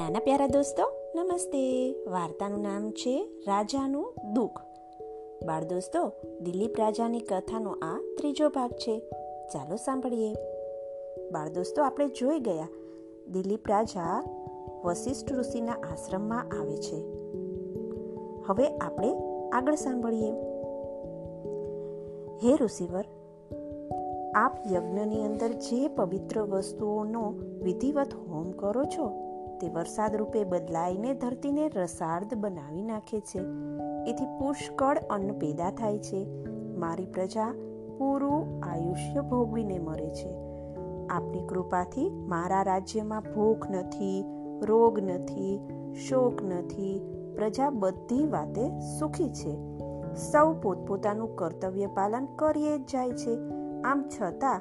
[0.00, 0.82] નાના પ્યારા દોસ્તો,
[1.14, 1.92] નમસ્તે.
[2.10, 4.60] વાર્તાનું નામ છે રાજાનું દુઃખ.
[5.46, 8.98] બાળ દોસ્તો, દિલીપ રાજાની કથાનો આ ત્રીજો ભાગ છે.
[9.52, 10.34] ચાલો સાંભળીએ.
[11.30, 12.68] બાળ દોસ્તો, આપણે જોઈ ગયા.
[13.32, 14.24] દિલીપ રાજા
[14.84, 17.04] વશિષ્ઠ ઋષિના આશ્રમમાં આવે છે.
[18.46, 19.14] હવે આપણે
[19.52, 20.30] આગળ સાંભળીએ.
[22.44, 23.04] હે ઋષિવર,
[24.34, 29.29] આપ યજ્ઞની અંદર જે પવિત્ર વસ્તુઓનો વિધિવત હોમ કરો છો
[29.60, 33.38] તે વરસાદ રૂપે બદલાઈને ધરતીને રસાર્દ બનાવી નાખે છે.
[34.10, 36.44] એથી પુષ્કળ અન્ન પેદા થાય છે.
[36.78, 37.54] મારી પ્રજા
[37.98, 40.36] પૂરું આયુષ્ય ભોગવીને મરે છે.
[41.06, 44.24] આપની કૃપાથી મારા રાજ્યમાં ભૂખ નથી,
[44.62, 45.60] રોગ નથી,
[46.08, 47.16] શોક નથી.
[47.36, 49.56] પ્રજા બધી વાતે સુખી છે.
[50.14, 53.38] સૌ પોતપોતાનું કર્તવ્ય પાલન કરીએ જ જાય છે.
[53.84, 54.60] આમ છતાં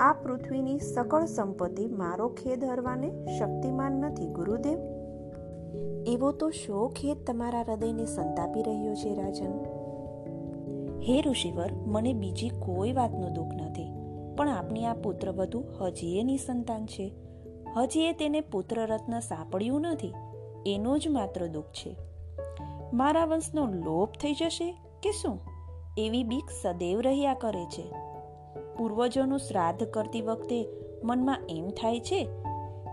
[0.00, 4.78] આ પૃથ્વીની સકળ સંપત્તિ મારો ખેદ હરવાને શક્તિમાન નથી, ગુરુદેવ.
[6.06, 9.52] એવો તો શો ખેદ તમારા હૃદયને સંતાપી રહ્યો છે, રાજન?
[11.02, 13.92] હે ઋષિવર, મને બીજી કોઈ વાતનું દુઃખ નથી,
[14.36, 17.14] પણ આપની આ પુત્ર વધુ હજી એ નિસંતાન છે.
[17.76, 20.14] હજી એ તેને પુત્ર રત્ન સાંપડ્યું નથી,
[20.66, 21.96] એનો જ માત્ર દુઃખ છે.
[22.92, 25.40] મારા વંશનો લોપ થઈ જશે કે શું?
[25.98, 28.13] એવી બીક સદૈવ રહ્યા કરે છે.
[28.76, 30.68] પૂર્વજોનું શ્રાદ્ધ કરતી વખતે
[31.04, 32.28] મનમાં એમ થાય છે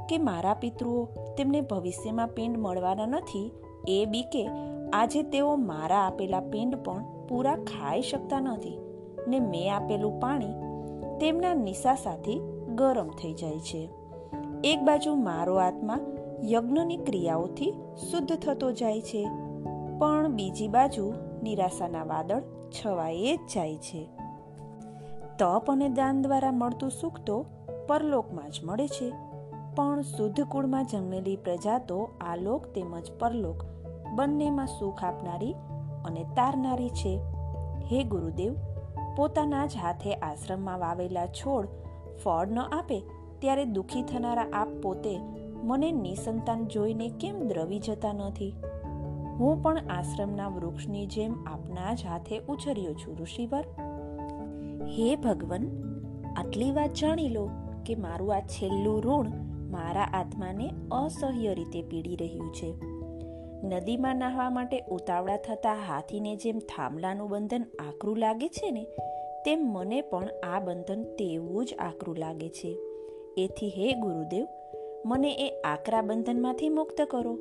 [0.10, 3.52] કે મારા પિતૃઓ તેમને ભવિષ્યમાં પિંડ મળવાના નથી,
[3.88, 4.50] એ બીકે
[4.94, 8.78] આજે તેઓ મારા આપેલા પિંડ પણ પૂરા ખાઈ શકતા નથી
[9.28, 10.54] ને મેં આપેલું પાણી
[11.20, 12.40] તેમના નિશા સાથે
[12.76, 13.90] ગરમ થઈ જાય છે.
[14.64, 16.00] એક બાજુ મારો આત્મા
[16.44, 17.74] યજ્ઞની ક્રિયાઓથી
[18.12, 19.24] શુદ્ધ થતો જાય છે,
[20.00, 24.10] પણ બીજી બાજુ નિરાશાના વાદળ છવાયે જ જાય છે.
[25.42, 27.46] તપ અને દાન દ્વારા મળતું સુખ તો
[27.88, 29.14] પરલોકમાં જ મળે છે.
[29.76, 33.64] પણ શુદ્ધ કુળમાં જન્મેલી પ્રજા તો આલોક તેમજ પરલોક
[34.16, 35.54] બંનેમાં સુખ આપનારી
[36.06, 37.20] અને તારનારી છે.
[37.92, 38.56] હે ગુરુદેવ,
[39.16, 41.68] પોતાના જ હાથે આશ્રમમાં વાવેલા છોડ
[42.24, 43.04] ફળ ન આપે
[43.40, 45.20] ત્યારે દુઃખી થનારા આપ પોતે
[45.64, 48.54] મને નિસંતાન જોઈને કેમ દ્રવી જતા નથી?
[49.40, 53.64] હું પણ આશ્રમના વૃક્ષની જેમ આપના જ હાથે ઉછર્યો છું, ઋષિવર.
[54.88, 55.68] હે ભગવન,
[56.38, 57.50] આટલી વાત જાણી લો
[57.86, 59.30] કે મારું આ છેલ્લું ઋણ
[59.72, 62.74] મારા આત્માને અસહ્ય રીતે પીડી રહ્યું છે.
[63.64, 68.84] નદીમાં નાહવા માટે ઉતાવળા થતા હાથીને જેમ થાંભલાનું બંધન આકરું લાગે છે ને,
[69.46, 72.78] તેમ મને પણ આ બંધન તેવું જ આકરું લાગે છે.
[73.38, 74.48] એથી હે ગુરુદેવ,
[75.06, 77.40] મને એ આકરા બંધનમાંથી મુક્ત કરો.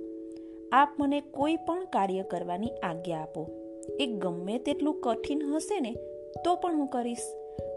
[0.73, 3.51] આપ મને કોઈ પણ કાર્ય કરવાની આજ્ઞા આપો.
[4.01, 5.95] એ ગમે તેટલું કઠિન હશે ને
[6.45, 7.19] તો પણ હું કરીશ.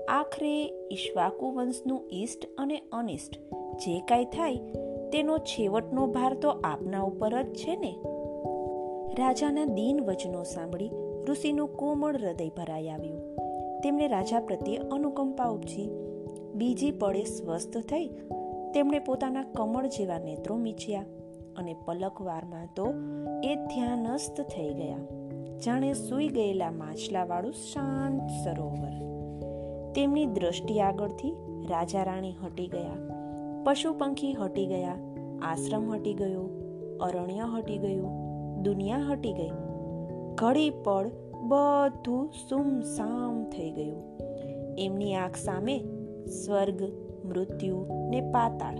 [0.09, 3.36] આખરે ઈશ્વાકુ વંશનું ઈષ્ટ અને અનિષ્ટ
[3.75, 4.56] જે કાંઈ થાય,
[5.14, 7.96] તેનો છેવટનો ભાર તો આપના ઉપર જ છે ને?
[9.19, 10.91] રાજાના દીન વચનો સાંભળી
[11.30, 13.36] ઋષિનું કોમળ હૃદય ભરાઈ આવ્યું.
[13.81, 15.90] તેમણે રાજા પ્રત્યે અનુકંપા ઉપજી.
[16.56, 18.08] બીજી પળે સ્વસ્થ થઈ
[18.74, 21.06] તેમણે પોતાના કમળ જેવા નેત્રો મીચ્યા
[21.58, 22.94] અને પલકવારમાં તો
[23.44, 24.97] એ ધ્યાનસ્થ થઈ ગયા.
[25.66, 29.04] જાણે સૂઈ ગયેલા માછલાવાળું શાંત સરોવર.
[29.92, 31.36] તેમની દ્રષ્ટિ આગળથી
[31.70, 33.09] રાજા રાણી હટી ગયા.
[33.64, 34.96] પશુ પંખી હટી ગયા.
[35.42, 36.42] આશ્રમ હટી ગયો.
[37.02, 38.24] અરણ્ય હટી ગયું.
[38.64, 39.52] દુનિયા હટી ગઈ.
[40.36, 41.12] ઘડી પડ
[41.42, 44.20] બધું સુમસામ થઈ ગયું.
[44.78, 45.80] એમની આંખ સામે
[46.46, 46.82] સ્વર્ગ,
[47.26, 48.76] મૃત્યુ ને પાતાળ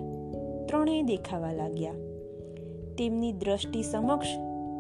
[0.66, 1.94] ત્રણેય દેખાવા લાગ્યા.
[2.98, 4.28] તેમની દ્રષ્ટિ સમક્ષ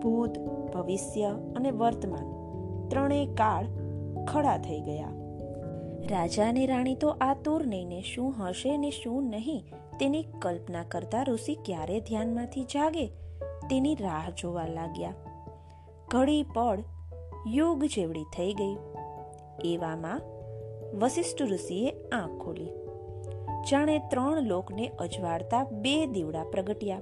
[0.04, 0.38] ભૂત
[0.74, 1.24] ભવિષ્ય
[1.56, 2.34] અને વર્તમાન,
[2.90, 3.66] ત્રણેય કાળ
[4.26, 5.08] ખડા થઈ ગયા.
[6.10, 9.66] રાજા અને રાણી તો આ તોર નહીને શું હશે ને શું નહીં
[10.00, 13.06] તેની કલ્પના કરતા ઋષિ ક્યારે ધ્યાનમાંથી જાગે?
[13.70, 15.14] તેની રાહ જોવા લાગ્યા.
[16.12, 16.80] ઘડી પળ
[17.48, 18.78] યુગ જેવડી થઈ ગઈ.
[19.66, 20.22] એવામાં
[21.00, 22.70] વશિષ્ઠ ઋષિએ આંખ ખોલી.
[23.72, 27.02] જાણે ત્રણ લોકને અજવાળતા બે દીવડા પ્રગટ્યા.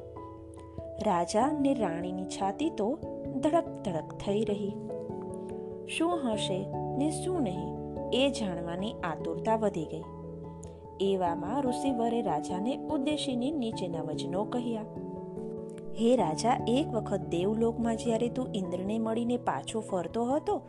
[1.05, 2.99] રાજા ને રાણીની છાતી તો
[3.33, 4.73] ધડક ધડક થઈ રહી.
[5.87, 6.65] શું હશે
[6.97, 7.69] ને શું નહીં
[8.13, 10.03] એ જાણવાની આતુરતા વધી ગઈ.
[11.01, 14.83] એવામાં ઋષિવરે રાજાને ઉદ્દેશીને નીચેના વચનો કહ્યા,
[15.99, 20.61] હે રાજા, એક વખત દેવલોકમાં જ્યારે તું ઇન્દ્રને મળીને પાછો ફરતો હતો,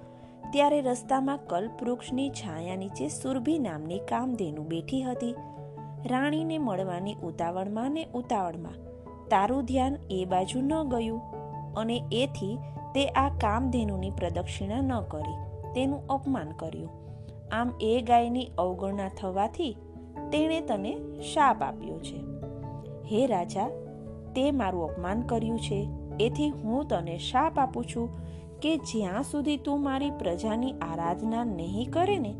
[0.52, 5.34] ત્યારે રસ્તામાં કલ્પવૃક્ષની છાયા નીચે સુરભી નામની કામધેનુ બેઠી હતી.
[6.06, 8.74] રાણીને મળવાની ઉતાવળમાં ને ઉતાવળમાં
[9.28, 11.41] તારું ધ્યાન એ બાજુ ન ગયું.
[11.76, 12.58] અને એથી
[12.94, 15.36] તે આ કામધેનુની પ્રદક્ષિણા ન કરી,
[15.74, 16.90] તેનું અપમાન કર્યું.
[17.52, 19.76] આમ એ ગાયની અવગણના થવાથી
[20.32, 20.96] તેણે તને
[21.34, 22.20] શાપ આપ્યો છે.
[23.04, 23.68] હે રાજા,
[24.36, 25.88] તે મારું અપમાન કર્યું છે.
[26.20, 28.10] એથી હું તને શાપ આપું છું
[28.60, 32.34] કે જ્યાં સુધી તું મારી પ્રજાની આરાધના નહીં કરે ને,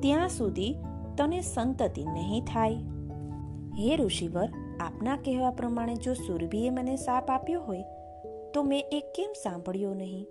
[0.00, 0.76] ત્યાં સુધી
[1.18, 2.74] તને સંતતિ નહીં થાય.
[3.78, 4.48] હે ઋષિવર,
[4.80, 7.82] આપના કહેવા પ્રમાણે જો સુરભીએ મને શાપ આપ્યો હોય
[8.54, 10.26] તો મેં એ કેમ સાંભળ્યો નહીં?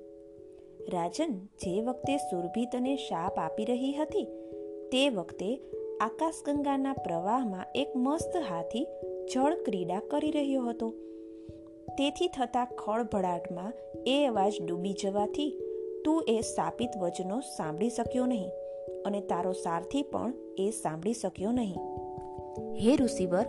[0.94, 4.28] રાજન જે વખતે સુરભી તને શાપ આપી રહી હતી,
[4.92, 5.62] તે વખતે
[6.02, 8.88] આકાશગંગાના પ્રવાહમાં એક મસ્ત હાથી
[9.34, 10.90] જળ ક્રીડા કરી રહ્યો હતો.
[11.98, 13.74] તેથી થતા ખળભળાટમાં
[14.08, 15.60] એ અવાજ ડૂબી જવાથી
[16.06, 18.50] તું એ સાપિત વચનો સાંભળી શક્યો નહીં
[19.06, 21.78] અને તારો સારથી પણ એ સાંભળી શક્યો નહીં.
[22.76, 23.46] હે ઋષિવર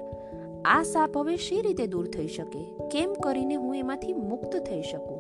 [0.65, 2.89] આ સાપ હવે શી રીતે દૂર થઈ શકે?
[2.89, 5.19] કેમ કરીને હું એમાંથી મુક્ત થઈ શકું?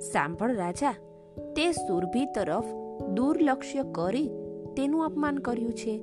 [0.00, 0.92] સાંભળ રાજા,
[1.56, 2.64] તે સુરભી તરફ
[3.08, 4.30] દુર્લક્ષ્ય કરી
[4.76, 5.98] તેનું અપમાન કર્યું છે.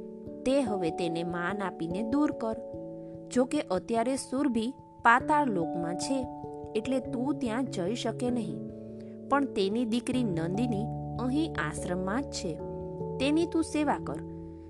[0.46, 2.56] તે હવે તેને માન આપીને દૂર કર.
[3.34, 4.74] જો કે અત્યારે સુરભી
[5.04, 6.28] પાતાળ લોકમાં છે,
[6.76, 8.60] એટલે તું ત્યાં જઈ શકે નહીં.
[9.30, 10.86] પણ તેની દીકરી નંદિની
[11.20, 12.56] અહીં આશ્રમમાં જ છે.
[13.18, 14.18] તેની તું સેવા કર.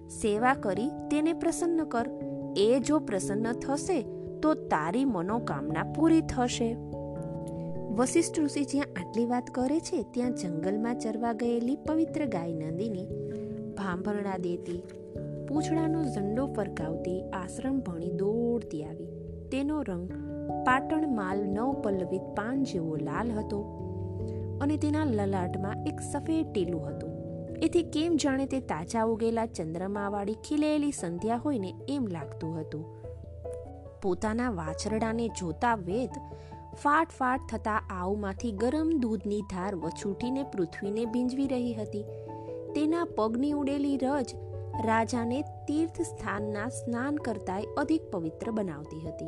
[0.10, 2.10] સેવા કરી તેને પ્રસન્ન કર.
[2.58, 4.02] એ જો પ્રસન્ન થશે,
[4.42, 6.78] તો તારી મનોકામના પૂરી થશે.
[7.96, 13.08] વશિષ્ઠ ઋષિ જ્યાં આટલી વાત કરે છે, ત્યાં જંગલમાં ચરવા ગયેલી પવિત્ર ગાય નંદિની
[13.78, 14.84] ભાંભરણા દેતી,
[15.48, 19.08] પૂંછડાનો ઝંડો ફરકાવતી, આશ્રમ ભણી દોડતી આવી.
[19.52, 20.10] તેનો રંગ
[20.66, 23.82] પાટણ માલ નવપલ્લવિત પાન જેવો લાલ હતો
[24.62, 27.05] અને તેના લલાટમાં એક સફેદ ટીલું હતું.
[27.62, 32.86] એથી કેમ જાણે તે તાજા ઉગેલા ચંદ્રમાવાળી ખીલેલી સંધ્યા હોય ને એમ લાગતું હતું.
[34.02, 36.10] પોતાના વાછરડાને જોતા વેદ
[36.76, 42.04] ફાટ ફાટ થતા આવમાંથી ગરમ દૂધની ધાર વછૂટીને પૃથ્વીને ભીંજવી રહી હતી.
[42.76, 44.36] તેના પગની ઉડેલી રજ
[44.86, 49.28] રાજાને તીર્થ સ્થાનના સ્નાન કરતાંય અધિક પવિત્ર બનાવતી હતી.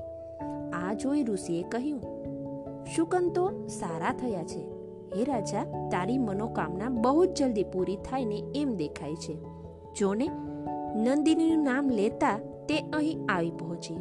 [0.73, 2.01] આ જોઈ ઋષિએ કહ્યું,
[2.95, 4.76] શુકન તો સારા થયા છે.
[5.15, 9.37] હે રાજા, તારી મનોકામના બહુ જ જલ્દી પૂરી થાય ને એમ દેખાય છે.
[9.93, 10.27] જોને,
[10.95, 12.39] નંદિનીનું નામ લેતા
[12.69, 13.97] તે અહીં આવી પહોંચી.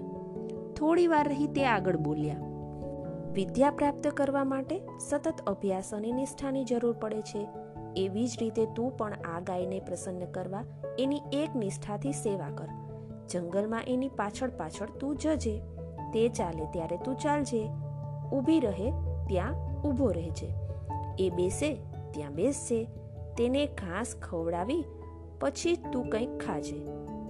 [0.76, 2.36] થોડી વાર રહી તે આગળ બોલ્યા,
[3.32, 4.80] વિદ્યા પ્રાપ્ત કરવા માટે
[5.10, 7.46] સતત અભ્યાસ અને નિષ્ઠાની જરૂર પડે છે.
[7.96, 10.64] એવી જ રીતે તું પણ આ ગાયને પ્રસન્ન કરવા,
[10.98, 12.68] એની એક નિષ્ઠાથી સેવા કર.
[13.28, 15.58] જંગલમાં એની પાછળ પાછળ તું જજે.
[16.14, 17.68] તે ચાલે ત્યારે તું ચાલજે.
[18.32, 18.90] ઊભી રહે,
[19.28, 20.65] ત્યાં ઊભો રહેજે.
[21.18, 21.74] એ બેસે,
[22.10, 22.84] ત્યાં બેસશે
[23.38, 24.84] તેને ઘાસ ખવડાવી,
[25.40, 26.86] પછી તું કંઈક ખાજે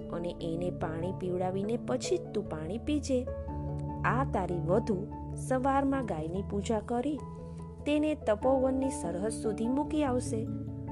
[0.09, 3.27] અને એને પાણી પીવડાવીને પછી તું પાણી પીજે.
[4.05, 5.07] આ તારી વધુ
[5.47, 7.19] સવારમાં ગાયની પૂજા કરી,
[7.85, 10.47] તેને તપોવનની સરહદ સુધી મૂકી આવશે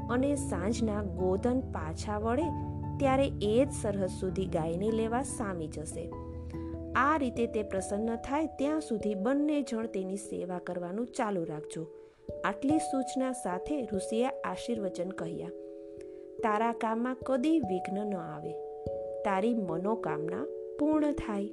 [0.09, 2.43] અને સાંજના ગોધન પાછા વળે
[2.99, 6.11] ત્યારે એ જ સરહદ સુધી ગાયને લેવા સામી જશે.
[6.95, 11.87] આ રીતે તે પ્રસન્ન થાય ત્યાં સુધી બંને જણ તેની સેવા કરવાનું ચાલુ રાખજો.
[12.45, 15.49] આટલી સૂચના સાથે ઋષિએ આશીર્વચન કહ્યા,
[16.43, 18.53] તારા કામમાં કદી વિઘ્ન ન આવે.
[19.25, 20.45] તારી મનોકામના
[20.79, 21.49] પૂર્ણ થાય.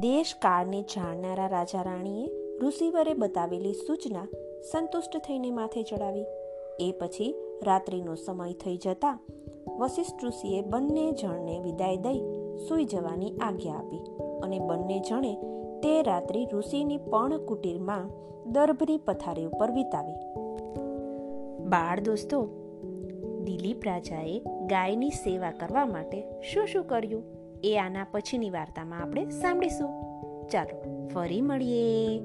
[0.00, 2.28] દેશકાળને જાણનારા રાજા રાણીએ
[2.62, 4.26] ઋષિવરે બતાવેલી સૂચના
[4.72, 6.24] સંતુષ્ટ થઈને માથે ચડાવી.
[6.80, 7.34] એ પછી
[7.66, 9.18] રાત્રિનો સમય થઈ જતા
[9.78, 12.20] વશિષ્ઠ ઋષિએ બંને જણને વિદાય દઈ
[12.68, 14.00] સૂઈ જવાની આજ્ઞા આપી
[14.42, 15.36] અને બંને જણે
[15.82, 18.10] તે રાત્રિ ઋષિની પણ કુટીરમાં
[18.52, 20.14] દર્ભની પથારી ઉપર વિતાવી.
[21.68, 22.48] બાળ દોસ્તો,
[23.44, 27.22] દિલીપ રાજાએ ગાયની સેવા કરવા માટે શું શું કર્યું?
[27.64, 29.88] એ આના પછીની વાર્તામાં આપણે સાંભળીશું.
[30.48, 32.20] ચાલો, ફરી મળીએ.